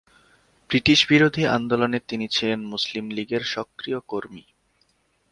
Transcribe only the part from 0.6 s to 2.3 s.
British বিরোধী আন্দোলনে তিনি